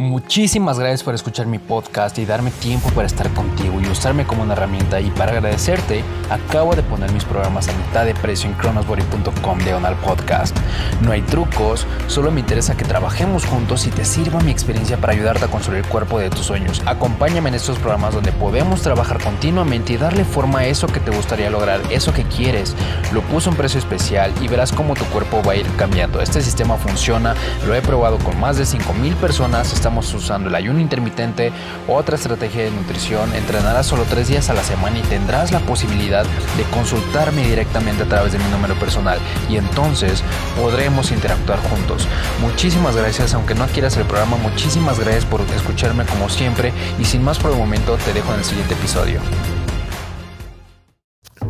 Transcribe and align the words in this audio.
Muchísimas 0.00 0.78
gracias 0.78 1.02
por 1.02 1.14
escuchar 1.14 1.44
mi 1.44 1.58
podcast 1.58 2.16
y 2.16 2.24
darme 2.24 2.50
tiempo 2.50 2.88
para 2.94 3.06
estar 3.06 3.28
contigo 3.34 3.82
y 3.82 3.86
usarme 3.86 4.26
como 4.26 4.42
una 4.42 4.54
herramienta. 4.54 4.98
Y 4.98 5.10
para 5.10 5.32
agradecerte, 5.32 6.02
acabo 6.30 6.74
de 6.74 6.82
poner 6.82 7.12
mis 7.12 7.26
programas 7.26 7.68
a 7.68 7.74
mitad 7.74 8.06
de 8.06 8.14
precio 8.14 8.48
en 8.48 8.56
cronosbody.com 8.56 9.58
diagonal 9.58 9.96
podcast. 9.96 10.56
No 11.02 11.12
hay 11.12 11.20
trucos, 11.20 11.86
solo 12.06 12.30
me 12.30 12.40
interesa 12.40 12.78
que 12.78 12.86
trabajemos 12.86 13.44
juntos 13.44 13.86
y 13.86 13.90
te 13.90 14.06
sirva 14.06 14.40
mi 14.40 14.50
experiencia 14.50 14.96
para 14.96 15.12
ayudarte 15.12 15.44
a 15.44 15.48
construir 15.48 15.84
el 15.84 15.90
cuerpo 15.90 16.18
de 16.18 16.30
tus 16.30 16.46
sueños. 16.46 16.80
Acompáñame 16.86 17.50
en 17.50 17.56
estos 17.56 17.78
programas 17.78 18.14
donde 18.14 18.32
podemos 18.32 18.80
trabajar 18.80 19.22
continuamente 19.22 19.92
y 19.92 19.96
darle 19.98 20.24
forma 20.24 20.60
a 20.60 20.66
eso 20.66 20.86
que 20.86 21.00
te 21.00 21.10
gustaría 21.10 21.50
lograr, 21.50 21.82
eso 21.90 22.14
que 22.14 22.24
quieres. 22.24 22.74
Lo 23.12 23.20
puse 23.20 23.50
a 23.50 23.52
un 23.52 23.58
precio 23.58 23.78
especial 23.78 24.32
y 24.40 24.48
verás 24.48 24.72
cómo 24.72 24.94
tu 24.94 25.04
cuerpo 25.04 25.42
va 25.46 25.52
a 25.52 25.56
ir 25.56 25.66
cambiando. 25.76 26.22
Este 26.22 26.40
sistema 26.40 26.78
funciona, 26.78 27.34
lo 27.66 27.74
he 27.74 27.82
probado 27.82 28.16
con 28.16 28.40
más 28.40 28.56
de 28.56 28.64
5000 28.64 29.14
personas 29.16 29.70
estamos 29.90 30.14
usando 30.14 30.48
el 30.48 30.54
ayuno 30.54 30.78
intermitente, 30.78 31.50
otra 31.88 32.14
estrategia 32.14 32.62
de 32.62 32.70
nutrición, 32.70 33.34
entrenarás 33.34 33.86
solo 33.86 34.04
tres 34.08 34.28
días 34.28 34.48
a 34.48 34.54
la 34.54 34.62
semana 34.62 35.00
y 35.00 35.02
tendrás 35.02 35.50
la 35.50 35.58
posibilidad 35.58 36.24
de 36.56 36.62
consultarme 36.70 37.42
directamente 37.42 38.04
a 38.04 38.06
través 38.06 38.32
de 38.32 38.38
mi 38.38 38.44
número 38.52 38.76
personal 38.76 39.18
y 39.48 39.56
entonces 39.56 40.22
podremos 40.56 41.10
interactuar 41.10 41.58
juntos. 41.68 42.06
Muchísimas 42.40 42.94
gracias, 42.94 43.34
aunque 43.34 43.56
no 43.56 43.66
quieras 43.66 43.96
el 43.96 44.04
programa, 44.04 44.36
muchísimas 44.36 45.00
gracias 45.00 45.24
por 45.24 45.40
escucharme 45.40 46.04
como 46.04 46.28
siempre 46.28 46.72
y 47.00 47.04
sin 47.04 47.24
más 47.24 47.40
por 47.40 47.50
el 47.50 47.58
momento 47.58 47.96
te 47.96 48.12
dejo 48.12 48.32
en 48.32 48.38
el 48.38 48.44
siguiente 48.44 48.74
episodio. 48.74 49.20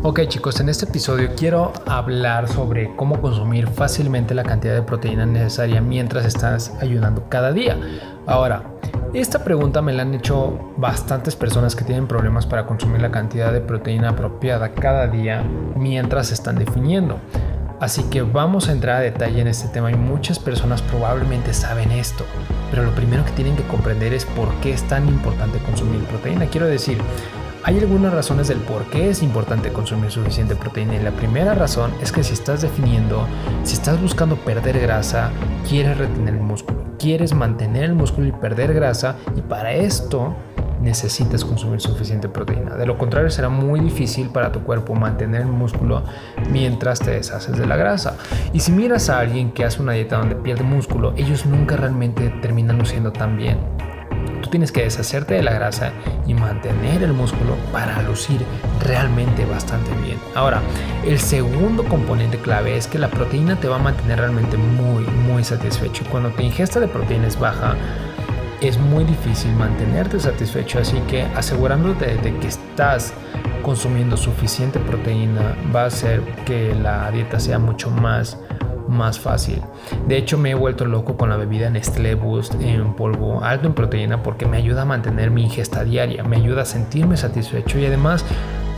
Ok 0.03 0.21
chicos, 0.27 0.59
en 0.59 0.69
este 0.69 0.85
episodio 0.85 1.29
quiero 1.37 1.73
hablar 1.85 2.47
sobre 2.47 2.95
cómo 2.95 3.21
consumir 3.21 3.67
fácilmente 3.67 4.33
la 4.33 4.41
cantidad 4.43 4.73
de 4.73 4.81
proteína 4.81 5.27
necesaria 5.27 5.79
mientras 5.79 6.25
estás 6.25 6.73
ayunando 6.81 7.29
cada 7.29 7.51
día. 7.51 7.77
Ahora, 8.25 8.63
esta 9.13 9.43
pregunta 9.43 9.81
me 9.81 9.93
la 9.93 10.03
han 10.03 10.13
hecho 10.13 10.73
bastantes 10.77 11.35
personas 11.35 11.75
que 11.75 11.83
tienen 11.83 12.07
problemas 12.07 12.45
para 12.45 12.65
consumir 12.65 13.01
la 13.01 13.11
cantidad 13.11 13.51
de 13.51 13.59
proteína 13.59 14.09
apropiada 14.09 14.69
cada 14.69 15.07
día 15.07 15.43
mientras 15.75 16.31
están 16.31 16.57
definiendo. 16.57 17.19
Así 17.81 18.03
que 18.03 18.21
vamos 18.21 18.69
a 18.69 18.73
entrar 18.73 18.97
a 18.97 18.99
detalle 18.99 19.41
en 19.41 19.47
este 19.47 19.67
tema 19.67 19.91
y 19.91 19.95
muchas 19.95 20.37
personas 20.37 20.83
probablemente 20.83 21.51
saben 21.51 21.91
esto, 21.91 22.25
pero 22.69 22.83
lo 22.83 22.91
primero 22.91 23.25
que 23.25 23.31
tienen 23.31 23.55
que 23.55 23.63
comprender 23.63 24.13
es 24.13 24.23
por 24.23 24.49
qué 24.61 24.71
es 24.71 24.83
tan 24.83 25.07
importante 25.07 25.57
consumir 25.57 26.03
proteína. 26.03 26.45
Quiero 26.45 26.67
decir, 26.67 26.99
hay 27.63 27.79
algunas 27.79 28.13
razones 28.13 28.47
del 28.47 28.59
por 28.59 28.85
qué 28.85 29.09
es 29.09 29.23
importante 29.23 29.73
consumir 29.73 30.11
suficiente 30.11 30.55
proteína 30.55 30.95
y 30.95 31.03
la 31.03 31.11
primera 31.11 31.55
razón 31.55 31.91
es 32.01 32.11
que 32.11 32.23
si 32.23 32.33
estás 32.33 32.61
definiendo, 32.61 33.27
si 33.63 33.73
estás 33.73 33.99
buscando 33.99 34.35
perder 34.35 34.79
grasa, 34.79 35.31
quieres 35.67 35.97
retener 35.97 36.35
el 36.35 36.39
músculo, 36.39 36.83
quieres 37.01 37.33
mantener 37.33 37.85
el 37.85 37.95
músculo 37.95 38.27
y 38.27 38.31
perder 38.31 38.73
grasa 38.73 39.15
y 39.35 39.41
para 39.41 39.73
esto 39.73 40.35
necesitas 40.81 41.43
consumir 41.43 41.81
suficiente 41.81 42.29
proteína. 42.29 42.75
De 42.75 42.85
lo 42.85 42.97
contrario 42.97 43.29
será 43.29 43.49
muy 43.49 43.79
difícil 43.79 44.29
para 44.29 44.51
tu 44.51 44.61
cuerpo 44.61 44.93
mantener 44.93 45.41
el 45.41 45.47
músculo 45.47 46.03
mientras 46.51 46.99
te 46.99 47.11
deshaces 47.11 47.57
de 47.57 47.65
la 47.65 47.75
grasa. 47.75 48.17
Y 48.53 48.59
si 48.59 48.71
miras 48.71 49.09
a 49.09 49.19
alguien 49.19 49.51
que 49.51 49.65
hace 49.65 49.81
una 49.81 49.93
dieta 49.93 50.17
donde 50.17 50.35
pierde 50.35 50.63
músculo, 50.63 51.13
ellos 51.17 51.45
nunca 51.45 51.75
realmente 51.75 52.29
terminan 52.41 52.77
luciendo 52.77 53.11
tan 53.11 53.37
bien 53.37 53.57
tienes 54.51 54.71
que 54.71 54.83
deshacerte 54.83 55.33
de 55.33 55.41
la 55.41 55.53
grasa 55.53 55.91
y 56.27 56.35
mantener 56.35 57.01
el 57.01 57.13
músculo 57.13 57.55
para 57.71 58.01
lucir 58.03 58.41
realmente 58.85 59.45
bastante 59.45 59.89
bien. 60.03 60.19
Ahora, 60.35 60.61
el 61.03 61.19
segundo 61.19 61.83
componente 61.85 62.37
clave 62.37 62.77
es 62.77 62.85
que 62.85 62.99
la 62.99 63.09
proteína 63.09 63.59
te 63.59 63.67
va 63.67 63.77
a 63.77 63.79
mantener 63.79 64.19
realmente 64.19 64.57
muy, 64.57 65.03
muy 65.05 65.43
satisfecho. 65.43 66.03
Cuando 66.11 66.29
tu 66.29 66.43
ingesta 66.43 66.79
de 66.79 66.87
proteína 66.87 67.27
es 67.27 67.39
baja, 67.39 67.75
es 68.61 68.77
muy 68.77 69.03
difícil 69.05 69.51
mantenerte 69.55 70.19
satisfecho, 70.19 70.77
así 70.77 70.99
que 71.09 71.23
asegurándote 71.35 72.17
de 72.17 72.37
que 72.37 72.47
estás 72.47 73.13
consumiendo 73.63 74.17
suficiente 74.17 74.79
proteína 74.79 75.55
va 75.73 75.83
a 75.83 75.85
hacer 75.85 76.21
que 76.45 76.75
la 76.75 77.09
dieta 77.09 77.39
sea 77.39 77.57
mucho 77.57 77.89
más 77.89 78.37
más 78.91 79.19
fácil. 79.19 79.61
De 80.07 80.17
hecho, 80.17 80.37
me 80.37 80.51
he 80.51 80.55
vuelto 80.55 80.85
loco 80.85 81.17
con 81.17 81.29
la 81.29 81.37
bebida 81.37 81.69
Nestlé 81.69 82.15
Boost 82.15 82.53
en 82.61 82.93
polvo 82.93 83.43
alto 83.43 83.67
en 83.67 83.73
proteína 83.73 84.21
porque 84.21 84.45
me 84.45 84.57
ayuda 84.57 84.83
a 84.83 84.85
mantener 84.85 85.31
mi 85.31 85.43
ingesta 85.43 85.83
diaria, 85.83 86.23
me 86.23 86.37
ayuda 86.37 86.63
a 86.63 86.65
sentirme 86.65 87.17
satisfecho 87.17 87.79
y 87.79 87.85
además 87.85 88.23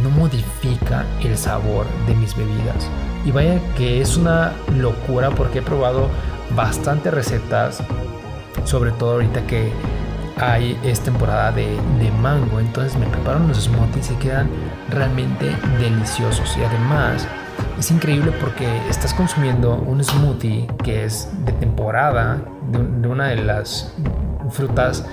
no 0.01 0.09
modifica 0.09 1.05
el 1.23 1.37
sabor 1.37 1.85
de 2.07 2.15
mis 2.15 2.35
bebidas. 2.35 2.89
Y 3.25 3.31
vaya 3.31 3.59
que 3.75 4.01
es 4.01 4.17
una 4.17 4.53
locura 4.77 5.31
porque 5.31 5.59
he 5.59 5.61
probado 5.61 6.07
bastantes 6.55 7.13
recetas, 7.13 7.83
sobre 8.65 8.91
todo 8.91 9.13
ahorita 9.13 9.45
que 9.47 9.71
hay 10.37 10.77
es 10.83 10.99
temporada 10.99 11.51
de, 11.51 11.77
mango, 12.21 12.59
entonces 12.59 12.97
me 12.97 13.05
preparo 13.07 13.39
unos 13.39 13.63
smoothies 13.63 14.11
y 14.11 14.15
quedan 14.15 14.49
realmente 14.89 15.51
deliciosos 15.79 16.55
y 16.57 16.63
además 16.63 17.27
es 17.77 17.91
increíble 17.91 18.31
porque 18.39 18.65
estás 18.89 19.13
consumiendo 19.13 19.75
un 19.75 20.03
smoothie 20.03 20.67
que 20.83 21.05
es 21.05 21.29
de 21.45 21.51
temporada, 21.53 22.41
de, 22.71 23.07
una 23.07 23.29
de 23.29 23.37
las 23.37 23.93
frutas 24.51 25.05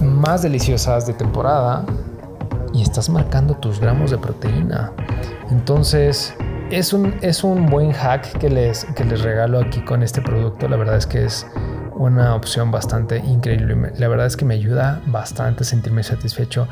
más 0.00 0.42
deliciosas 0.42 1.06
de 1.06 1.12
temporada 1.12 1.84
y 2.72 2.82
estás 2.82 3.08
marcando 3.08 3.54
tus 3.54 3.80
gramos 3.80 4.10
de 4.10 4.18
proteína. 4.18 4.92
Entonces, 5.50 6.34
es 6.70 6.92
un, 6.92 7.14
es 7.20 7.42
un 7.44 7.66
buen 7.66 7.92
hack 7.92 8.38
que 8.38 8.48
les, 8.48 8.84
que 8.96 9.04
les 9.04 9.22
regalo 9.22 9.60
aquí 9.60 9.80
con 9.84 10.02
este 10.02 10.22
producto. 10.22 10.68
La 10.68 10.76
verdad 10.76 10.96
es 10.96 11.06
que 11.06 11.24
es 11.24 11.46
una 11.94 12.34
opción 12.34 12.70
bastante 12.70 13.18
increíble. 13.18 13.92
La 13.96 14.08
verdad 14.08 14.26
es 14.26 14.36
que 14.36 14.44
me 14.44 14.54
ayuda 14.54 15.00
bastante 15.06 15.62
a 15.62 15.66
sentirme 15.66 16.02
satisfecho. 16.02 16.68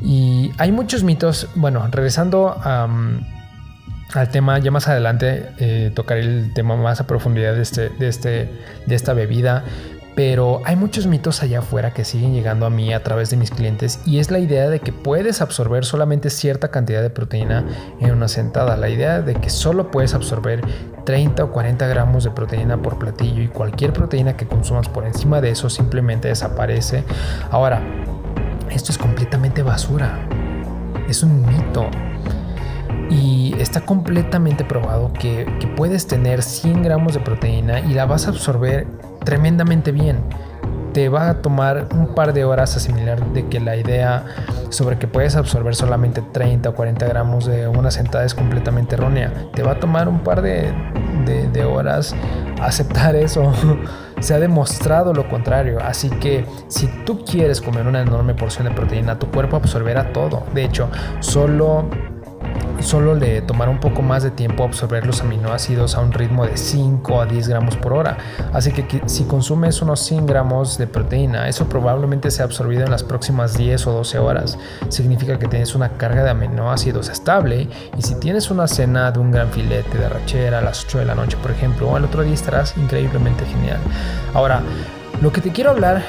Y 0.00 0.52
hay 0.58 0.72
muchos 0.72 1.02
mitos. 1.02 1.48
Bueno, 1.54 1.86
regresando 1.90 2.56
a 2.62 2.86
al 4.14 4.30
tema. 4.30 4.58
Ya 4.58 4.70
más 4.70 4.88
adelante 4.88 5.48
eh, 5.58 5.90
tocaré 5.94 6.20
el 6.20 6.52
tema 6.54 6.76
más 6.76 7.00
a 7.00 7.06
profundidad 7.06 7.54
de, 7.54 7.62
este, 7.62 7.88
de, 7.90 8.08
este, 8.08 8.50
de 8.86 8.94
esta 8.94 9.12
bebida. 9.12 9.64
Pero 10.14 10.60
hay 10.66 10.76
muchos 10.76 11.06
mitos 11.06 11.42
allá 11.42 11.60
afuera 11.60 11.94
que 11.94 12.04
siguen 12.04 12.34
llegando 12.34 12.66
a 12.66 12.70
mí 12.70 12.92
a 12.92 13.02
través 13.02 13.30
de 13.30 13.38
mis 13.38 13.50
clientes 13.50 13.98
y 14.04 14.18
es 14.18 14.30
la 14.30 14.40
idea 14.40 14.68
de 14.68 14.78
que 14.80 14.92
puedes 14.92 15.40
absorber 15.40 15.86
solamente 15.86 16.28
cierta 16.28 16.68
cantidad 16.68 17.00
de 17.00 17.08
proteína 17.08 17.64
en 17.98 18.10
una 18.10 18.28
sentada. 18.28 18.76
La 18.76 18.90
idea 18.90 19.22
de 19.22 19.34
que 19.34 19.48
solo 19.48 19.90
puedes 19.90 20.12
absorber 20.12 20.60
30 21.06 21.44
o 21.44 21.50
40 21.50 21.86
gramos 21.86 22.24
de 22.24 22.30
proteína 22.30 22.82
por 22.82 22.98
platillo 22.98 23.42
y 23.42 23.48
cualquier 23.48 23.94
proteína 23.94 24.36
que 24.36 24.46
consumas 24.46 24.86
por 24.88 25.06
encima 25.06 25.40
de 25.40 25.50
eso 25.50 25.70
simplemente 25.70 26.28
desaparece. 26.28 27.04
Ahora, 27.50 27.80
esto 28.70 28.92
es 28.92 28.98
completamente 28.98 29.62
basura. 29.62 30.28
Es 31.08 31.22
un 31.22 31.40
mito. 31.46 31.88
Y 33.12 33.54
está 33.58 33.82
completamente 33.82 34.64
probado 34.64 35.12
que, 35.12 35.46
puedes 35.76 36.06
tener 36.06 36.42
100 36.42 36.82
gramos 36.82 37.12
de 37.12 37.20
proteína 37.20 37.80
y 37.80 37.92
la 37.92 38.06
vas 38.06 38.26
a 38.26 38.30
absorber 38.30 38.86
tremendamente 39.24 39.92
bien 39.92 40.18
te 40.94 41.08
va 41.08 41.30
a 41.30 41.34
tomar 41.40 41.88
un 41.94 42.14
par 42.14 42.34
de 42.34 42.44
horas 42.44 42.76
asimilar 42.76 43.24
de 43.32 43.48
que 43.48 43.60
la 43.60 43.76
idea 43.76 44.26
sobre 44.68 44.98
que 44.98 45.06
puedes 45.06 45.36
absorber 45.36 45.74
solamente 45.74 46.20
30 46.20 46.68
o 46.68 46.74
40 46.74 47.06
gramos 47.06 47.46
de 47.46 47.66
una 47.66 47.90
sentada 47.90 48.24
es 48.24 48.34
completamente 48.34 48.94
errónea. 48.94 49.32
Te 49.54 49.62
va 49.62 49.72
a 49.72 49.80
tomar 49.80 50.06
un 50.06 50.20
par 50.20 50.42
de, 50.42 50.70
de 51.24 51.64
horas 51.64 52.14
aceptar 52.60 53.16
eso. 53.16 53.52
Se 54.20 54.34
ha 54.34 54.38
demostrado 54.38 55.12
lo 55.14 55.28
contrario. 55.28 55.78
Así 55.82 56.08
que 56.08 56.44
si 56.68 56.86
tú 57.04 57.24
quieres 57.24 57.60
comer 57.60 57.86
una 57.86 58.02
enorme 58.02 58.34
porción 58.34 58.68
de 58.68 58.74
proteína, 58.74 59.18
tu 59.18 59.28
cuerpo 59.28 59.56
absorberá 59.56 60.12
todo. 60.12 60.44
De 60.54 60.64
hecho, 60.64 60.90
solo 61.20 61.88
solo 62.82 63.14
le 63.14 63.42
tomará 63.42 63.70
un 63.70 63.80
poco 63.80 64.02
más 64.02 64.22
de 64.22 64.30
tiempo 64.30 64.64
absorber 64.64 65.06
los 65.06 65.20
aminoácidos 65.20 65.94
a 65.94 66.00
un 66.00 66.12
ritmo 66.12 66.46
de 66.46 66.56
5 66.56 67.20
a 67.20 67.26
10 67.26 67.48
gramos 67.48 67.76
por 67.76 67.92
hora. 67.92 68.18
Así 68.52 68.72
que 68.72 69.02
si 69.06 69.24
consumes 69.24 69.80
unos 69.82 70.00
100 70.00 70.26
gramos 70.26 70.78
de 70.78 70.86
proteína, 70.86 71.48
eso 71.48 71.68
probablemente 71.68 72.30
sea 72.30 72.44
absorbido 72.44 72.84
en 72.84 72.90
las 72.90 73.02
próximas 73.02 73.56
10 73.56 73.86
o 73.86 73.92
12 73.92 74.18
horas. 74.18 74.58
Significa 74.88 75.38
que 75.38 75.48
tienes 75.48 75.74
una 75.74 75.90
carga 75.96 76.24
de 76.24 76.30
aminoácidos 76.30 77.08
estable 77.08 77.68
y 77.96 78.02
si 78.02 78.14
tienes 78.16 78.50
una 78.50 78.66
cena 78.66 79.10
de 79.10 79.18
un 79.18 79.30
gran 79.30 79.50
filete 79.50 79.98
de 79.98 80.06
arrachera 80.06 80.58
a 80.58 80.62
las 80.62 80.84
8 80.84 80.98
de 80.98 81.04
la 81.06 81.14
noche, 81.14 81.36
por 81.40 81.50
ejemplo, 81.50 81.88
o 81.88 81.96
al 81.96 82.04
otro 82.04 82.22
día 82.22 82.34
estarás 82.34 82.76
increíblemente 82.76 83.44
genial. 83.46 83.78
Ahora, 84.34 84.62
lo 85.20 85.32
que 85.32 85.40
te 85.40 85.50
quiero 85.50 85.70
hablar, 85.70 86.02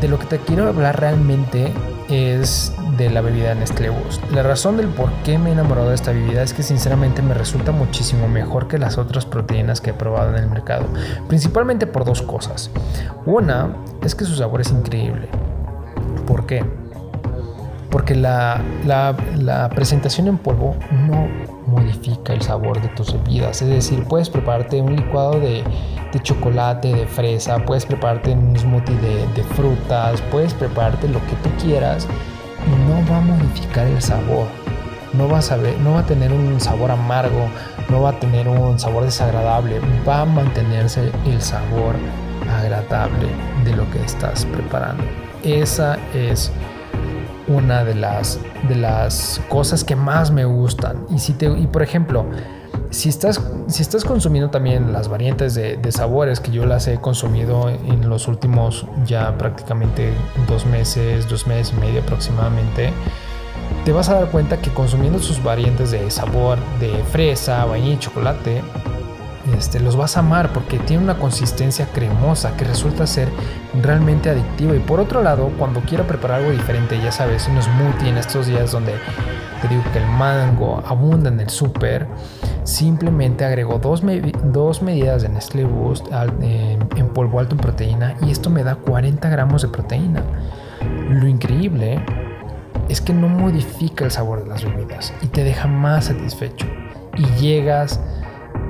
de 0.00 0.08
lo 0.08 0.18
que 0.18 0.26
te 0.26 0.38
quiero 0.38 0.68
hablar 0.68 1.00
realmente 1.00 1.72
es 2.08 2.72
de 2.96 3.10
la 3.10 3.20
bebida 3.20 3.54
Nestlé 3.54 3.90
Boost. 3.90 4.30
La 4.32 4.42
razón 4.42 4.76
del 4.76 4.88
por 4.88 5.10
qué 5.24 5.38
me 5.38 5.50
he 5.50 5.52
enamorado 5.52 5.88
de 5.88 5.94
esta 5.94 6.12
bebida 6.12 6.42
es 6.42 6.52
que 6.52 6.62
sinceramente 6.62 7.22
me 7.22 7.34
resulta 7.34 7.72
muchísimo 7.72 8.28
mejor 8.28 8.68
que 8.68 8.78
las 8.78 8.98
otras 8.98 9.24
proteínas 9.24 9.80
que 9.80 9.90
he 9.90 9.94
probado 9.94 10.30
en 10.30 10.42
el 10.42 10.50
mercado, 10.50 10.86
principalmente 11.28 11.86
por 11.86 12.04
dos 12.04 12.22
cosas. 12.22 12.70
Una 13.24 13.74
es 14.04 14.14
que 14.14 14.24
su 14.24 14.34
sabor 14.34 14.60
es 14.60 14.70
increíble. 14.70 15.28
¿Por 16.26 16.46
qué? 16.46 16.64
Porque 17.90 18.14
la, 18.14 18.60
la, 18.86 19.68
presentación 19.74 20.26
en 20.26 20.38
polvo 20.38 20.76
no, 21.06 21.28
modifica 21.66 22.32
el 22.32 22.40
sabor 22.40 22.80
de 22.80 22.88
tus 22.88 23.12
bebidas. 23.12 23.60
Es 23.60 23.68
decir, 23.68 24.04
puedes 24.04 24.30
prepararte 24.30 24.80
un 24.80 24.96
licuado 24.96 25.38
de, 25.38 25.62
chocolate, 26.22 26.94
de 26.94 27.06
fresa, 27.06 27.58
puedes 27.58 27.84
prepararte 27.84 28.32
un 28.32 28.58
smoothie 28.58 28.96
de, 28.96 29.26
de 29.34 29.42
frutas, 29.42 30.22
puedes 30.30 30.54
prepararte 30.54 31.06
lo 31.08 31.20
que 31.26 31.34
tú 31.42 31.50
quieras 31.62 32.08
no 32.86 33.10
va 33.10 33.18
a 33.18 33.20
modificar 33.20 33.86
el 33.86 34.00
sabor. 34.00 34.46
No 35.12 35.28
va, 35.28 35.40
a 35.40 35.56
no 35.82 35.92
va 35.92 36.00
a 36.00 36.06
tener 36.06 36.32
un 36.32 36.58
sabor 36.58 36.90
amargo, 36.90 37.46
no 37.90 38.00
va 38.00 38.10
a 38.10 38.18
tener 38.18 38.48
un 38.48 38.78
sabor 38.78 39.04
desagradable, 39.04 39.78
va 40.08 40.22
a 40.22 40.24
mantenerse 40.24 41.12
el 41.26 41.42
sabor 41.42 41.96
agradable 42.50 43.28
de 43.64 43.76
lo 43.76 43.90
que 43.90 44.02
estás 44.02 44.46
preparando. 44.46 45.04
Esa 45.42 45.98
es 46.14 46.50
una 47.46 47.84
de 47.84 47.94
las, 47.94 48.40
de 48.68 48.76
las 48.76 49.40
cosas 49.48 49.84
que 49.84 49.96
más 49.96 50.30
me 50.30 50.44
gustan. 50.44 51.04
Y, 51.10 51.18
si 51.18 51.34
te, 51.34 51.46
y 51.46 51.66
por 51.66 51.82
ejemplo, 51.82 52.24
si 52.92 53.08
estás, 53.08 53.40
si 53.68 53.82
estás 53.82 54.04
consumiendo 54.04 54.50
también 54.50 54.92
las 54.92 55.08
variantes 55.08 55.54
de, 55.54 55.92
sabores 55.92 56.40
que 56.40 56.50
yo 56.50 56.66
las 56.66 56.86
he 56.88 57.00
consumido 57.00 57.68
en 57.68 58.08
los 58.08 58.28
últimos 58.28 58.86
ya 59.06 59.36
prácticamente 59.38 60.12
dos 60.46 60.66
meses, 60.66 61.28
dos 61.28 61.46
meses 61.46 61.74
y 61.76 61.80
medio 61.80 62.02
aproximadamente, 62.02 62.92
te 63.84 63.92
vas 63.92 64.10
a 64.10 64.14
dar 64.14 64.30
cuenta 64.30 64.60
que 64.60 64.70
consumiendo 64.70 65.18
sus 65.18 65.42
variantes 65.42 65.90
de 65.90 66.10
sabor 66.10 66.58
de 66.80 67.02
fresa, 67.10 67.64
vainilla 67.64 67.94
y 67.94 67.98
chocolate, 67.98 68.62
este, 69.56 69.80
los 69.80 69.96
vas 69.96 70.16
a 70.16 70.20
amar 70.20 70.52
porque 70.52 70.78
tiene 70.78 71.02
una 71.02 71.18
consistencia 71.18 71.86
cremosa 71.92 72.56
que 72.56 72.64
resulta 72.64 73.06
ser 73.06 73.28
realmente 73.82 74.30
adictiva. 74.30 74.74
Y 74.74 74.80
por 74.80 75.00
otro 75.00 75.22
lado, 75.22 75.50
cuando 75.58 75.80
quiero 75.80 76.06
preparar 76.06 76.40
algo 76.40 76.52
diferente, 76.52 77.00
ya 77.02 77.12
sabes, 77.12 77.48
un 77.48 77.60
smoothie 77.60 78.08
en 78.08 78.18
estos 78.18 78.46
días 78.46 78.72
donde 78.72 78.94
te 79.60 79.68
digo 79.68 79.82
que 79.92 79.98
el 79.98 80.06
mango 80.06 80.82
abunda 80.86 81.28
en 81.28 81.40
el 81.40 81.50
súper, 81.50 82.06
simplemente 82.64 83.44
agrego 83.44 83.78
dos, 83.78 84.02
dos, 84.44 84.82
medidas 84.82 85.22
de 85.22 85.28
Nestlé 85.28 85.64
Boost 85.64 86.06
en 86.40 87.08
polvo 87.08 87.40
alto 87.40 87.54
en 87.54 87.60
proteína 87.60 88.16
y 88.22 88.30
esto 88.30 88.50
me 88.50 88.64
da 88.64 88.76
40 88.76 89.28
gramos 89.28 89.62
de 89.62 89.68
proteína. 89.68 90.22
Lo 91.08 91.26
increíble 91.26 92.04
es 92.88 93.00
que 93.00 93.12
no 93.12 93.28
modifica 93.28 94.04
el 94.04 94.10
sabor 94.10 94.42
de 94.42 94.48
las 94.48 94.64
bebidas 94.64 95.14
y 95.22 95.26
te 95.28 95.44
deja 95.44 95.68
más 95.68 96.06
satisfecho 96.06 96.66
y 97.16 97.24
llegas 97.40 98.00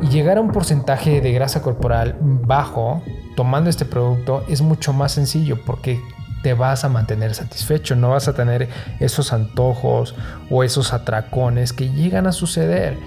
y 0.02 0.08
llegar 0.08 0.38
a 0.38 0.40
un 0.40 0.50
porcentaje 0.50 1.20
de 1.20 1.32
grasa 1.32 1.62
corporal 1.62 2.16
bajo 2.20 3.02
tomando 3.37 3.70
este 3.70 3.84
producto 3.84 4.44
es 4.49 4.60
mucho 4.60 4.93
más 4.93 5.12
sencillo 5.12 5.58
porque 5.64 6.00
te 6.43 6.54
vas 6.54 6.84
a 6.84 6.88
mantener 6.88 7.34
satisfecho, 7.34 7.94
no 7.94 8.10
vas 8.10 8.26
a 8.26 8.34
tener 8.34 8.69
esos 8.99 9.32
antojos 9.32 10.16
o 10.50 10.64
esos 10.64 10.93
atracones 10.93 11.72
que 11.72 11.90
llegan 11.90 12.26
a 12.26 12.32
suceder 12.32 12.99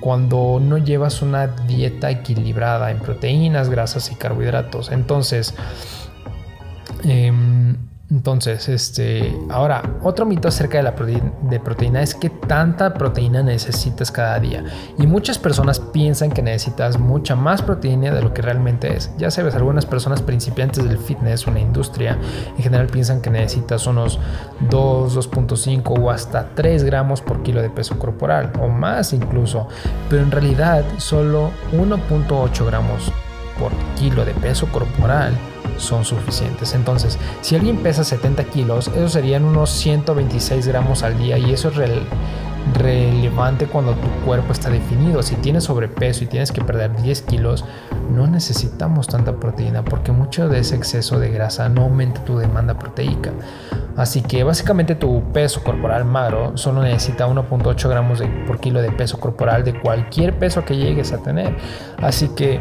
cuando 0.00 0.58
no 0.60 0.78
llevas 0.78 1.22
una 1.22 1.46
dieta 1.46 2.10
equilibrada 2.10 2.90
en 2.90 2.98
proteínas, 2.98 3.70
grasas 3.70 4.10
y 4.10 4.16
carbohidratos. 4.16 4.90
Entonces, 4.90 5.54
eh, 7.04 7.32
entonces, 8.12 8.68
este, 8.68 9.34
ahora, 9.48 9.82
otro 10.02 10.26
mito 10.26 10.46
acerca 10.46 10.76
de 10.76 10.82
la 10.82 10.94
proteína, 10.94 12.02
es 12.02 12.14
que 12.14 12.28
tanta 12.28 12.92
proteína 12.92 13.42
necesitas 13.42 14.12
cada 14.12 14.38
día. 14.38 14.62
Y 14.98 15.06
muchas 15.06 15.38
personas 15.38 15.80
piensan 15.80 16.30
que 16.30 16.42
necesitas 16.42 16.98
mucha 16.98 17.36
más 17.36 17.62
proteína 17.62 18.12
de 18.12 18.20
lo 18.20 18.34
que 18.34 18.42
realmente 18.42 18.94
es. 18.94 19.10
Ya 19.16 19.30
sabes, 19.30 19.54
algunas 19.54 19.86
personas 19.86 20.20
principiantes 20.20 20.86
del 20.86 20.98
fitness 20.98 21.48
o 21.48 21.52
la 21.52 21.60
industria 21.60 22.18
en 22.54 22.62
general 22.62 22.88
piensan 22.88 23.22
que 23.22 23.30
necesitas 23.30 23.86
unos 23.86 24.18
2, 24.68 25.16
2.5 25.16 25.98
o 25.98 26.10
hasta 26.10 26.54
3 26.54 26.84
gramos 26.84 27.22
por 27.22 27.42
kilo 27.42 27.62
de 27.62 27.70
peso 27.70 27.98
corporal 27.98 28.52
o 28.60 28.68
más 28.68 29.14
incluso. 29.14 29.68
Pero 30.10 30.22
en 30.22 30.30
realidad 30.30 30.84
solo 30.98 31.50
1.8 31.72 32.66
gramos 32.66 33.10
por 33.58 33.72
kilo 33.96 34.26
de 34.26 34.34
peso 34.34 34.66
corporal 34.66 35.32
son 35.82 36.04
suficientes. 36.04 36.74
Entonces, 36.74 37.18
si 37.40 37.56
alguien 37.56 37.78
pesa 37.78 38.04
70 38.04 38.44
kilos, 38.44 38.88
eso 38.88 39.08
serían 39.08 39.44
unos 39.44 39.70
126 39.70 40.66
gramos 40.66 41.02
al 41.02 41.18
día 41.18 41.38
y 41.38 41.52
eso 41.52 41.68
es 41.68 41.76
relevante 42.74 43.66
cuando 43.66 43.94
tu 43.94 44.08
cuerpo 44.24 44.52
está 44.52 44.70
definido. 44.70 45.22
Si 45.22 45.34
tienes 45.36 45.64
sobrepeso 45.64 46.24
y 46.24 46.28
tienes 46.28 46.52
que 46.52 46.62
perder 46.62 47.00
10 47.02 47.22
kilos, 47.22 47.64
no 48.10 48.26
necesitamos 48.26 49.06
tanta 49.06 49.36
proteína 49.36 49.84
porque 49.84 50.12
mucho 50.12 50.48
de 50.48 50.60
ese 50.60 50.76
exceso 50.76 51.18
de 51.18 51.30
grasa 51.30 51.68
no 51.68 51.82
aumenta 51.82 52.24
tu 52.24 52.38
demanda 52.38 52.78
proteica. 52.78 53.32
Así 53.96 54.22
que 54.22 54.42
básicamente 54.42 54.94
tu 54.94 55.22
peso 55.32 55.62
corporal 55.62 56.04
magro 56.04 56.56
solo 56.56 56.82
necesita 56.82 57.26
1.8 57.26 57.88
gramos 57.88 58.22
por 58.46 58.58
kilo 58.58 58.80
de 58.80 58.90
peso 58.90 59.20
corporal 59.20 59.64
de 59.64 59.78
cualquier 59.78 60.38
peso 60.38 60.64
que 60.64 60.76
llegues 60.76 61.12
a 61.12 61.18
tener. 61.18 61.56
Así 61.98 62.28
que 62.28 62.60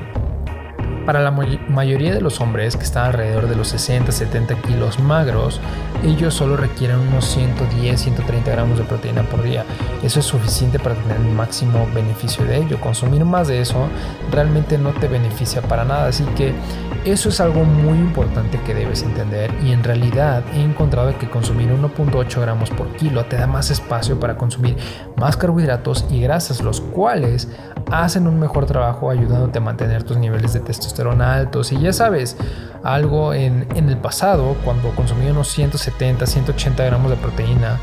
para 1.06 1.20
la 1.20 1.32
mayoría 1.32 2.14
de 2.14 2.22
los 2.22 2.40
hombres 2.42 2.76
que 2.76 2.84
están 2.84 3.08
alrededor 3.08 3.48
de 3.48 3.56
los 3.56 3.74
60-70 3.74 4.62
kilos 4.62 5.00
magros, 5.00 5.60
ellos 6.04 6.34
solo 6.34 6.58
requieren 6.58 7.00
unos 7.00 7.38
110-130 7.38 8.46
gramos 8.46 8.78
de 8.78 8.84
proteína 8.84 9.24
por 9.24 9.44
día. 9.44 9.66
Eso 10.04 10.20
es 10.20 10.26
suficiente 10.26 10.80
para 10.80 10.96
tener 10.96 11.18
el 11.18 11.34
máximo 11.34 11.88
beneficio 11.94 12.46
de 12.46 12.58
ello. 12.58 12.80
Consumir 12.80 13.26
más 13.26 13.48
de 13.48 13.62
eso 13.62 13.88
realmente 14.32 14.78
no 14.78 14.92
te 14.92 15.08
beneficia 15.08 15.62
para 15.62 15.84
nada. 15.86 16.08
Así 16.08 16.24
que 16.36 16.54
eso 17.04 17.30
es 17.30 17.42
algo 17.42 17.64
muy 17.64 17.98
importante 17.98 18.60
que 18.62 18.76
debes 18.76 19.02
entender 19.02 19.52
y 19.64 19.72
en 19.72 19.84
realidad 19.84 20.44
he 20.54 20.62
encontrado 20.62 21.18
que 21.18 21.28
consumir 21.30 21.70
1.8 21.70 22.42
gramos 22.42 22.70
por 22.70 22.96
kilo 22.96 23.26
te 23.26 23.38
da 23.38 23.48
más 23.48 23.72
espacio 23.72 24.20
para 24.20 24.38
consumir 24.38 24.78
más 25.18 25.36
carbohidratos 25.36 26.06
y 26.12 26.22
grasas, 26.22 26.62
los 26.62 26.80
cuales 26.80 27.48
hacen 27.92 28.28
un 28.28 28.40
mejor 28.40 28.68
trabajo 28.68 29.10
ayudándote 29.10 29.58
a 29.58 29.62
mantener 29.62 30.04
tus 30.04 30.18
niveles 30.18 30.54
de 30.54 30.60
testosterona 30.60 31.34
altos. 31.34 31.72
Y 31.72 31.80
ya 31.80 31.92
sabes, 31.92 32.38
algo 32.84 33.34
en, 33.34 33.68
el 33.76 33.98
pasado, 33.98 34.56
cuando 34.64 34.92
consumía 34.92 35.32
unos 35.32 35.48
170, 35.50 36.26
180 36.26 36.86
gramos 36.86 37.10
de 37.10 37.18
proteína, 37.18 37.80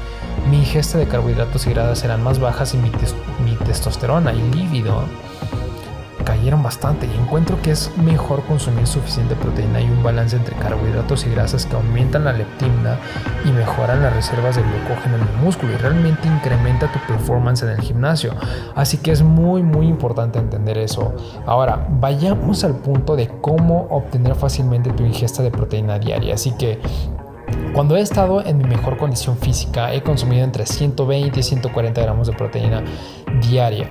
mi 0.48 0.58
ingesta 0.58 0.98
de 0.98 1.06
carbohidratos 1.06 1.66
y 1.66 1.70
grasas 1.70 2.04
eran 2.04 2.22
más 2.22 2.38
bajas 2.38 2.74
y 2.74 2.76
mi, 2.78 2.90
mi 3.44 3.56
testosterona 3.56 4.32
y 4.32 4.40
lívido 4.52 5.02
cayeron 6.28 6.62
bastante 6.62 7.06
y 7.06 7.18
encuentro 7.18 7.56
que 7.62 7.70
es 7.70 7.90
mejor 7.96 8.44
consumir 8.44 8.86
suficiente 8.86 9.34
proteína 9.34 9.80
y 9.80 9.88
un 9.88 10.02
balance 10.02 10.36
entre 10.36 10.54
carbohidratos 10.56 11.24
y 11.24 11.30
grasas 11.30 11.64
que 11.64 11.74
aumentan 11.74 12.24
la 12.24 12.34
leptina 12.34 12.98
y 13.46 13.50
mejoran 13.50 14.02
las 14.02 14.12
reservas 14.12 14.56
de 14.56 14.62
glucógeno 14.62 15.16
en 15.16 15.22
el 15.22 15.42
músculo 15.42 15.72
y 15.72 15.76
realmente 15.76 16.28
incrementa 16.28 16.92
tu 16.92 16.98
performance 17.10 17.62
en 17.62 17.70
el 17.70 17.80
gimnasio. 17.80 18.34
Así 18.74 18.98
que 18.98 19.10
es 19.10 19.22
muy 19.22 19.62
muy 19.62 19.86
importante 19.86 20.38
entender 20.38 20.76
eso. 20.76 21.14
Ahora, 21.46 21.88
vayamos 21.88 22.62
al 22.62 22.74
punto 22.74 23.16
de 23.16 23.28
cómo 23.40 23.86
obtener 23.88 24.34
fácilmente 24.34 24.90
tu 24.90 25.04
ingesta 25.04 25.42
de 25.42 25.50
proteína 25.50 25.98
diaria. 25.98 26.34
Así 26.34 26.52
que 26.58 26.78
cuando 27.72 27.96
he 27.96 28.00
estado 28.00 28.44
en 28.44 28.58
mi 28.58 28.64
mejor 28.64 28.98
condición 28.98 29.38
física, 29.38 29.94
he 29.94 30.02
consumido 30.02 30.44
entre 30.44 30.66
120 30.66 31.40
y 31.40 31.42
140 31.42 32.02
gramos 32.02 32.26
de 32.26 32.34
proteína 32.34 32.84
diaria. 33.40 33.88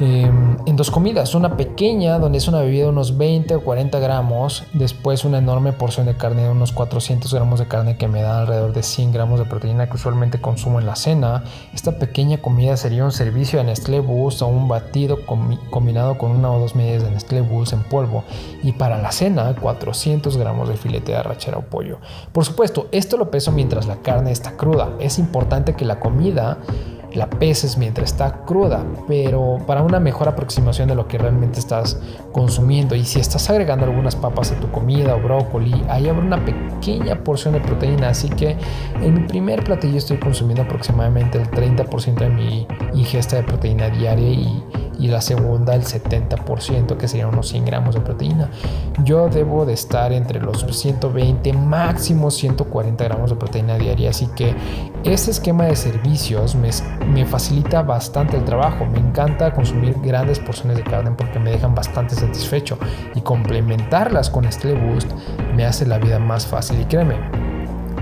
Em, 0.00 0.56
en 0.64 0.76
dos 0.76 0.90
comidas, 0.90 1.34
una 1.34 1.58
pequeña 1.58 2.18
donde 2.18 2.38
es 2.38 2.48
una 2.48 2.62
bebida 2.62 2.84
de 2.84 2.88
unos 2.88 3.18
20 3.18 3.56
o 3.56 3.60
40 3.60 3.98
gramos, 3.98 4.64
después 4.72 5.26
una 5.26 5.36
enorme 5.36 5.74
porción 5.74 6.06
de 6.06 6.16
carne 6.16 6.44
de 6.44 6.48
unos 6.48 6.72
400 6.72 7.34
gramos 7.34 7.60
de 7.60 7.68
carne 7.68 7.98
que 7.98 8.08
me 8.08 8.22
da 8.22 8.40
alrededor 8.40 8.72
de 8.72 8.82
100 8.82 9.12
gramos 9.12 9.38
de 9.38 9.44
proteína 9.44 9.90
que 9.90 9.96
usualmente 9.96 10.40
consumo 10.40 10.80
en 10.80 10.86
la 10.86 10.96
cena. 10.96 11.44
Esta 11.74 11.98
pequeña 11.98 12.38
comida 12.38 12.78
sería 12.78 13.04
un 13.04 13.12
servicio 13.12 13.58
de 13.58 13.66
Nestlé 13.66 14.00
Boost 14.00 14.40
o 14.40 14.46
un 14.46 14.68
batido 14.68 15.18
combinado 15.68 16.16
con 16.16 16.30
una 16.30 16.50
o 16.50 16.58
dos 16.58 16.74
medidas 16.74 17.02
de 17.02 17.10
Nestlé 17.10 17.42
Boost 17.42 17.74
en 17.74 17.82
polvo 17.82 18.24
y 18.62 18.72
para 18.72 18.96
la 18.96 19.12
cena 19.12 19.54
400 19.54 20.34
gramos 20.38 20.70
de 20.70 20.78
filete 20.78 21.12
de 21.12 21.18
arrachera 21.18 21.58
o 21.58 21.62
pollo. 21.62 21.98
Por 22.32 22.46
supuesto, 22.46 22.88
esto 22.90 23.18
lo 23.18 23.30
peso 23.30 23.52
mientras 23.52 23.86
la 23.86 23.96
carne 23.96 24.32
está 24.32 24.56
cruda. 24.56 24.92
Es 24.98 25.18
importante 25.18 25.74
que 25.74 25.84
la 25.84 26.00
comida 26.00 26.56
la 27.12 27.28
peces 27.28 27.76
mientras 27.76 28.12
está 28.12 28.44
cruda, 28.44 28.84
pero 29.08 29.58
para 29.66 29.82
una 29.82 30.00
mejor 30.00 30.28
aproximación 30.28 30.88
de 30.88 30.94
lo 30.94 31.08
que 31.08 31.18
realmente 31.18 31.58
estás 31.58 32.00
consumiendo. 32.32 32.94
Y 32.94 33.04
si 33.04 33.20
estás 33.20 33.48
agregando 33.50 33.86
algunas 33.86 34.16
papas 34.16 34.52
a 34.52 34.60
tu 34.60 34.70
comida 34.70 35.14
o 35.16 35.20
brócoli, 35.20 35.82
ahí 35.88 36.08
habrá 36.08 36.22
una 36.22 36.44
pequeña 36.44 37.22
porción 37.22 37.54
de 37.54 37.60
proteína. 37.60 38.10
Así 38.10 38.28
que 38.28 38.56
en 39.02 39.14
mi 39.14 39.20
primer 39.26 39.64
platillo 39.64 39.98
estoy 39.98 40.18
consumiendo 40.18 40.62
aproximadamente 40.62 41.38
el 41.38 41.50
30% 41.50 42.14
de 42.14 42.28
mi 42.28 42.66
ingesta 42.94 43.36
de 43.36 43.42
proteína 43.42 43.88
diaria 43.88 44.30
y 44.30 44.64
y 45.00 45.08
la 45.08 45.20
segunda 45.22 45.74
el 45.74 45.82
70%, 45.82 46.96
que 46.96 47.08
serían 47.08 47.30
unos 47.30 47.48
100 47.48 47.64
gramos 47.64 47.94
de 47.94 48.02
proteína. 48.02 48.50
Yo 49.02 49.28
debo 49.28 49.64
de 49.64 49.72
estar 49.72 50.12
entre 50.12 50.40
los 50.40 50.64
120, 50.70 51.52
máximo 51.54 52.30
140 52.30 53.04
gramos 53.04 53.30
de 53.30 53.36
proteína 53.36 53.78
diaria, 53.78 54.10
así 54.10 54.28
que 54.36 54.54
este 55.02 55.30
esquema 55.30 55.64
de 55.64 55.76
servicios 55.76 56.54
me, 56.54 57.24
facilita 57.24 57.82
bastante 57.82 58.36
el 58.36 58.44
trabajo. 58.44 58.84
Me 58.84 58.98
encanta 58.98 59.54
consumir 59.54 59.96
grandes 60.02 60.38
porciones 60.38 60.76
de 60.76 60.84
carne 60.84 61.12
porque 61.16 61.38
me 61.38 61.50
dejan 61.50 61.74
bastante 61.74 62.14
satisfecho 62.14 62.78
y 63.14 63.22
complementarlas 63.22 64.28
con 64.28 64.44
este 64.44 64.74
Boost 64.74 65.10
me 65.56 65.64
hace 65.64 65.86
la 65.86 65.98
vida 65.98 66.18
más 66.18 66.46
fácil 66.46 66.80
y 66.80 66.84
créeme, 66.84 67.16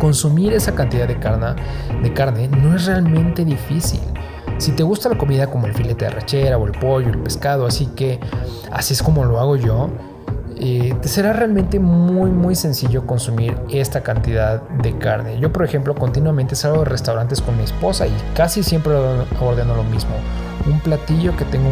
consumir 0.00 0.52
esa 0.52 0.74
cantidad 0.74 1.06
de 1.06 1.18
carne, 1.18 1.62
de 2.02 2.12
carne 2.12 2.48
no 2.48 2.74
es 2.74 2.86
realmente 2.86 3.44
difícil. 3.44 4.00
Si 4.58 4.72
te 4.72 4.82
gusta 4.82 5.08
la 5.08 5.16
comida 5.16 5.46
como 5.46 5.66
el 5.66 5.74
filete 5.74 6.04
de 6.04 6.10
rachera 6.10 6.58
o 6.58 6.66
el 6.66 6.72
pollo, 6.72 7.08
el 7.08 7.18
pescado, 7.18 7.66
así 7.66 7.86
que 7.86 8.18
así 8.72 8.92
es 8.92 9.02
como 9.02 9.24
lo 9.24 9.38
hago 9.38 9.56
yo, 9.56 9.88
eh, 10.60 10.92
te 11.00 11.06
será 11.06 11.32
realmente 11.32 11.78
muy 11.78 12.32
muy 12.32 12.56
sencillo 12.56 13.06
consumir 13.06 13.56
esta 13.70 14.02
cantidad 14.02 14.60
de 14.60 14.98
carne. 14.98 15.38
Yo 15.38 15.52
por 15.52 15.64
ejemplo 15.64 15.94
continuamente 15.94 16.56
salgo 16.56 16.80
de 16.80 16.86
restaurantes 16.86 17.40
con 17.40 17.56
mi 17.56 17.62
esposa 17.62 18.08
y 18.08 18.12
casi 18.34 18.64
siempre 18.64 18.94
ordeno 19.40 19.76
lo 19.76 19.84
mismo. 19.84 20.10
Un 20.66 20.80
platillo 20.80 21.36
que 21.36 21.44
tenga 21.44 21.68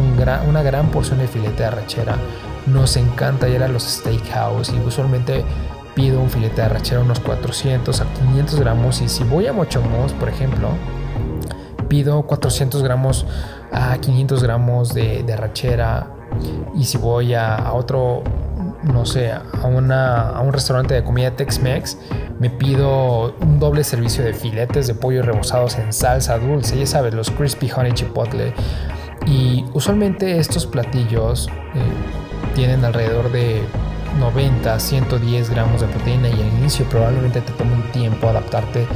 una 0.47 0.63
gran 0.63 0.89
porción 0.89 1.19
de 1.19 1.27
filete 1.27 1.63
de 1.63 1.65
arrachera. 1.65 2.15
Nos 2.67 2.95
encanta 2.95 3.49
ir 3.49 3.61
a 3.63 3.67
los 3.67 3.83
steakhouse 3.83 4.69
y 4.69 4.79
usualmente 4.79 5.43
pido 5.93 6.21
un 6.21 6.29
filete 6.29 6.57
de 6.57 6.63
arrachera 6.63 7.01
unos 7.01 7.19
400 7.19 7.99
a 7.99 8.05
500 8.05 8.59
gramos 8.61 9.01
y 9.01 9.09
si 9.09 9.25
voy 9.25 9.47
a 9.47 9.53
Mochomos 9.53 10.13
por 10.13 10.29
ejemplo 10.29 10.69
pido 11.87 12.23
400 12.23 12.83
gramos 12.83 13.25
a 13.71 13.97
500 13.97 14.43
gramos 14.43 14.93
de, 14.93 15.23
de 15.23 15.33
arrachera 15.33 16.13
y 16.75 16.83
si 16.83 16.97
voy 16.97 17.33
a 17.33 17.71
otro 17.73 18.23
no 18.83 19.05
sé, 19.05 19.31
a, 19.31 19.43
una, 19.67 20.29
a 20.29 20.41
un 20.41 20.53
restaurante 20.53 20.93
de 20.93 21.03
comida 21.03 21.31
Tex-Mex, 21.31 21.97
me 22.39 22.49
pido 22.49 23.35
un 23.41 23.59
doble 23.59 23.83
servicio 23.83 24.23
de 24.23 24.33
filetes 24.33 24.87
de 24.87 24.93
pollo 24.93 25.23
rebozados 25.23 25.77
en 25.77 25.91
salsa 25.91 26.37
dulce, 26.37 26.77
ya 26.77 26.85
sabes, 26.85 27.13
los 27.13 27.31
crispy 27.31 27.69
honey 27.75 27.93
chipotle. 27.93 28.53
Y 29.25 29.65
usualmente 29.73 30.37
estos 30.37 30.65
platillos 30.65 31.49
eh, 31.75 32.53
tienen 32.55 32.85
alrededor 32.85 33.31
de 33.31 33.61
90, 34.19 34.79
110 34.79 35.49
gramos 35.49 35.81
de 35.81 35.87
proteína 35.87 36.29
y 36.29 36.33
al 36.33 36.59
inicio 36.59 36.85
probablemente 36.85 37.41
te 37.41 37.51
tome 37.53 37.73
un 37.73 37.91
tiempo 37.91 38.29
adaptarte 38.29 38.87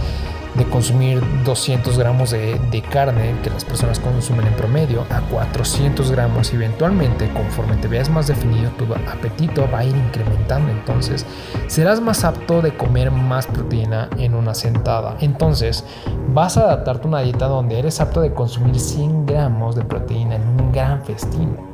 de 0.56 0.66
consumir 0.66 1.22
200 1.46 1.98
gramos 1.98 2.32
de, 2.32 2.84
carne 2.92 3.36
que 3.44 3.50
las 3.50 3.64
personas 3.64 4.00
consumen 4.00 4.48
en 4.48 4.54
promedio 4.56 5.06
a 5.10 5.22
400 5.22 6.12
gramos 6.12 6.52
eventualmente 6.54 7.30
conforme 7.30 7.76
te 7.78 7.88
veas 7.88 8.10
más 8.10 8.28
definido 8.28 8.70
tu 8.72 8.86
apetito 8.94 9.70
va 9.72 9.80
a 9.80 9.86
ir 9.86 9.96
incrementando. 9.96 10.72
Entonces 10.72 11.26
serás 11.68 12.02
más 12.02 12.24
apto 12.24 12.62
de 12.62 12.76
comer 12.76 13.12
más 13.12 13.48
proteína 13.48 14.10
en 14.18 14.34
una 14.34 14.54
sentada. 14.54 15.16
Entonces 15.22 15.86
vas 16.34 16.58
a 16.58 16.62
adaptarte 16.62 17.06
a 17.06 17.08
una 17.08 17.22
dieta 17.22 17.48
donde 17.48 17.80
eres 17.80 18.02
apto 18.02 18.22
de 18.22 18.34
consumir 18.34 18.80
100 18.80 19.26
gramos 19.26 19.76
de 19.76 19.84
proteína 19.84 20.36
en 20.36 20.48
un 20.48 20.72
gran 20.72 21.04
festín 21.04 21.71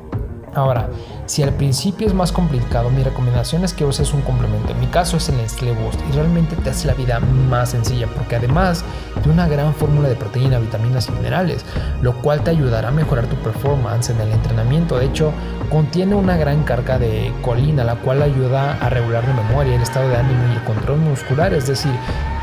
Ahora, 0.57 0.89
si 1.27 1.43
al 1.43 1.53
principio 1.53 2.07
es 2.07 2.15
más 2.15 2.31
complicado, 2.31 2.89
mi 2.89 3.03
recomendación 3.03 3.63
es 3.63 3.73
que 3.73 3.85
uses 3.85 4.11
un 4.11 4.21
complemento. 4.21 4.71
En 4.71 4.79
mi 4.79 4.87
caso 4.87 5.17
es 5.17 5.29
el 5.29 5.37
Nestlé 5.37 5.71
Boost 5.71 5.99
y 6.09 6.13
realmente 6.13 6.55
te 6.55 6.71
hace 6.71 6.87
la 6.87 6.95
vida 6.95 7.19
más 7.19 7.69
sencilla 7.69 8.07
porque 8.07 8.37
además 8.37 8.83
de 9.23 9.29
una 9.29 9.47
gran 9.47 9.75
fórmula 9.75 10.09
de 10.09 10.15
proteína, 10.15 10.57
vitaminas 10.57 11.09
y 11.09 11.11
minerales, 11.11 11.63
lo 12.01 12.19
cual 12.23 12.41
te 12.41 12.49
ayudará 12.49 12.87
a 12.87 12.91
mejorar 12.91 13.27
tu 13.27 13.35
performance 13.35 14.09
en 14.09 14.19
el 14.19 14.31
entrenamiento. 14.31 14.97
De 14.97 15.05
hecho, 15.05 15.31
contiene 15.69 16.15
una 16.15 16.37
gran 16.37 16.63
carga 16.63 16.97
de 16.97 17.31
colina, 17.43 17.83
la 17.83 17.97
cual 17.97 18.23
ayuda 18.23 18.79
a 18.83 18.89
regular 18.89 19.27
la 19.27 19.35
memoria, 19.35 19.75
el 19.75 19.83
estado 19.83 20.09
de 20.09 20.17
ánimo 20.17 20.41
y 20.49 20.55
el 20.55 20.63
control 20.63 20.97
muscular. 20.97 21.53
Es 21.53 21.67
decir, 21.67 21.93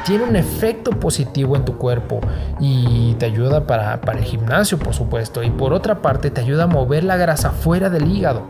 tiene 0.05 0.25
un 0.25 0.37
efecto 0.37 0.91
positivo 0.93 1.57
en 1.57 1.65
tu 1.65 1.79
cuerpo 1.79 2.21
y 2.61 3.15
te 3.15 3.27
ayuda 3.27 3.67
para, 3.67 4.01
para, 4.01 4.19
el 4.19 4.25
gimnasio, 4.25 4.79
por 4.79 4.95
supuesto. 4.95 5.43
Y 5.43 5.51
por 5.51 5.73
otra 5.73 6.03
parte, 6.03 6.31
te 6.31 6.41
ayuda 6.41 6.65
a 6.65 6.67
mover 6.67 7.05
la 7.05 7.17
grasa 7.17 7.51
fuera 7.51 7.91
del 7.91 8.11
hígado. 8.11 8.49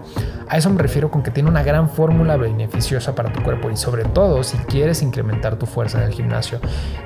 A 0.48 0.58
eso 0.58 0.68
me 0.70 0.80
refiero 0.80 1.10
con 1.10 1.22
que 1.22 1.30
tiene 1.30 1.48
una 1.48 1.62
gran 1.62 1.88
fórmula 1.88 2.36
beneficiosa 2.36 3.14
para 3.14 3.32
tu 3.32 3.42
cuerpo 3.42 3.70
y 3.70 3.76
sobre 3.76 4.04
todo 4.04 4.42
si 4.42 4.58
quieres 4.58 5.02
incrementar 5.02 5.56
tu 5.58 5.66
fuerza 5.66 5.98
en 5.98 6.04
el 6.04 6.12
gimnasio. 6.12 6.60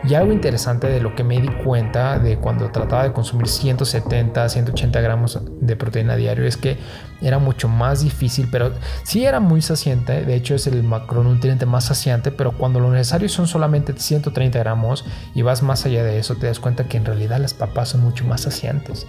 Y 0.05 0.15
algo 0.15 0.33
interesante 0.33 0.89
de 0.89 1.01
lo 1.01 1.15
que 1.15 1.23
me 1.23 1.41
di 1.41 1.49
cuenta 1.49 2.19
de 2.19 2.39
cuando 2.39 2.71
trataba 2.71 3.05
de 3.05 3.13
consumir 3.13 3.47
170, 3.47 4.49
180 4.49 5.01
gramos 5.01 5.41
de 5.61 5.77
proteína 5.77 6.17
diario 6.17 6.47
es 6.47 6.57
que 6.57 6.79
era 7.21 7.39
mucho 7.39 7.69
más 7.69 8.03
difícil, 8.03 8.49
pero 8.51 8.73
sí 9.05 9.25
era 9.25 9.41
muy 9.41 9.63
saciante. 9.63 10.25
De 10.25 10.35
hecho 10.35 10.55
es 10.55 10.67
el 10.67 10.83
macronutriente 10.83 11.67
más 11.67 11.85
saciante, 11.85 12.33
pero 12.33 12.53
cuando 12.53 12.81
lo 12.81 12.91
necesario 12.91 13.29
son 13.29 13.47
solamente 13.47 13.93
130 14.39 14.59
gramos 14.59 15.05
y 15.35 15.43
vas 15.43 15.63
más 15.63 15.85
allá 15.87 16.03
de 16.05 16.19
eso, 16.19 16.37
te 16.37 16.47
das 16.47 16.61
cuenta 16.61 16.85
que 16.85 16.97
en 16.97 17.05
realidad 17.05 17.39
las 17.39 17.55
papas 17.55 17.91
son 17.91 18.03
mucho 18.03 18.25
más 18.25 18.43
saciantes. 18.43 19.07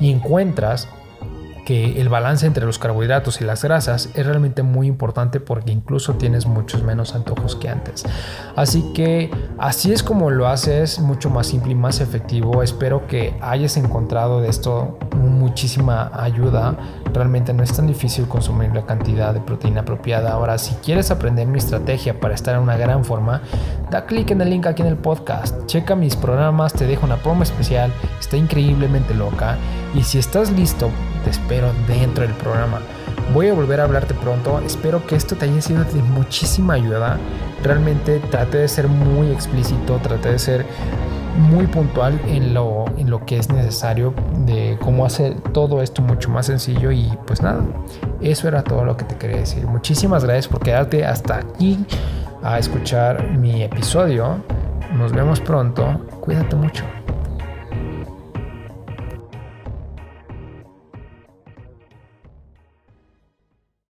Y 0.00 0.10
encuentras 0.10 0.88
que 1.64 2.00
el 2.00 2.08
balance 2.08 2.46
entre 2.46 2.66
los 2.66 2.78
carbohidratos 2.78 3.40
y 3.40 3.44
las 3.44 3.64
grasas 3.64 4.10
es 4.14 4.26
realmente 4.26 4.62
muy 4.62 4.86
importante 4.86 5.40
porque 5.40 5.72
incluso 5.72 6.14
tienes 6.14 6.46
muchos 6.46 6.82
menos 6.82 7.14
antojos 7.14 7.56
que 7.56 7.68
antes. 7.68 8.04
Así 8.54 8.92
que 8.94 9.30
así 9.58 9.92
es 9.92 10.02
como 10.02 10.30
lo 10.30 10.46
haces, 10.46 10.98
mucho 10.98 11.30
más 11.30 11.46
simple 11.46 11.72
y 11.72 11.74
más 11.74 12.00
efectivo. 12.00 12.62
Espero 12.62 13.06
que 13.06 13.34
hayas 13.40 13.76
encontrado 13.76 14.40
de 14.40 14.48
esto 14.48 14.98
muchísima 15.30 16.10
ayuda. 16.14 16.76
Realmente 17.12 17.52
no 17.52 17.62
es 17.62 17.72
tan 17.72 17.86
difícil 17.86 18.26
consumir 18.26 18.74
la 18.74 18.86
cantidad 18.86 19.34
de 19.34 19.40
proteína 19.40 19.82
apropiada. 19.82 20.32
Ahora, 20.32 20.58
si 20.58 20.74
quieres 20.76 21.10
aprender 21.10 21.46
mi 21.46 21.58
estrategia 21.58 22.18
para 22.18 22.34
estar 22.34 22.54
en 22.54 22.62
una 22.62 22.76
gran 22.76 23.04
forma, 23.04 23.42
da 23.90 24.06
clic 24.06 24.30
en 24.30 24.40
el 24.40 24.50
link 24.50 24.66
aquí 24.66 24.82
en 24.82 24.88
el 24.88 24.96
podcast. 24.96 25.66
Checa 25.66 25.94
mis 25.94 26.16
programas, 26.16 26.72
te 26.72 26.86
dejo 26.86 27.06
una 27.06 27.16
promo 27.16 27.42
especial. 27.42 27.92
Está 28.18 28.36
increíblemente 28.36 29.14
loca. 29.14 29.56
Y 29.94 30.02
si 30.02 30.18
estás 30.18 30.50
listo, 30.50 30.90
te 31.24 31.30
espero 31.30 31.70
dentro 31.86 32.24
del 32.24 32.34
programa. 32.34 32.80
Voy 33.32 33.48
a 33.48 33.54
volver 33.54 33.80
a 33.80 33.84
hablarte 33.84 34.14
pronto. 34.14 34.60
Espero 34.60 35.04
que 35.06 35.16
esto 35.16 35.34
te 35.36 35.46
haya 35.46 35.60
sido 35.60 35.84
de 35.84 36.02
muchísima 36.02 36.74
ayuda. 36.74 37.18
Realmente 37.62 38.18
traté 38.30 38.58
de 38.58 38.68
ser 38.68 38.88
muy 38.88 39.30
explícito, 39.30 39.98
traté 39.98 40.32
de 40.32 40.38
ser 40.38 40.66
muy 41.36 41.66
puntual 41.66 42.20
en 42.26 42.54
lo, 42.54 42.84
en 42.96 43.10
lo 43.10 43.24
que 43.24 43.38
es 43.38 43.50
necesario 43.50 44.14
de 44.46 44.78
cómo 44.80 45.04
hacer 45.04 45.40
todo 45.52 45.82
esto 45.82 46.02
mucho 46.02 46.30
más 46.30 46.46
sencillo 46.46 46.90
y 46.90 47.10
pues 47.26 47.42
nada, 47.42 47.64
eso 48.20 48.48
era 48.48 48.62
todo 48.62 48.84
lo 48.84 48.96
que 48.96 49.04
te 49.04 49.16
quería 49.16 49.38
decir. 49.38 49.66
Muchísimas 49.66 50.24
gracias 50.24 50.48
por 50.48 50.60
quedarte 50.60 51.04
hasta 51.04 51.38
aquí 51.38 51.84
a 52.42 52.58
escuchar 52.58 53.30
mi 53.38 53.62
episodio. 53.62 54.38
Nos 54.94 55.12
vemos 55.12 55.40
pronto. 55.40 55.84
Cuídate 56.20 56.56
mucho. 56.56 56.84